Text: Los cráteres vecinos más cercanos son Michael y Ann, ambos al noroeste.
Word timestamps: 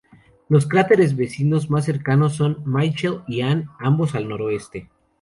Los 0.49 0.65
cráteres 0.65 1.15
vecinos 1.15 1.69
más 1.69 1.85
cercanos 1.85 2.35
son 2.35 2.63
Michael 2.65 3.21
y 3.27 3.41
Ann, 3.41 3.69
ambos 3.77 4.15
al 4.15 4.27
noroeste. 4.27 4.89